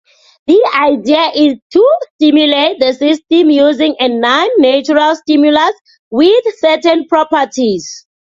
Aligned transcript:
The 0.47 0.79
idea 0.81 1.29
is 1.35 1.59
to 1.73 1.99
stimulate 2.15 2.79
the 2.79 2.91
system 2.93 3.51
using 3.51 3.95
a 3.99 4.07
non-natural 4.09 5.15
stimulus 5.17 5.73
with 6.09 6.43
certain 6.59 7.05
properties. 7.07 8.07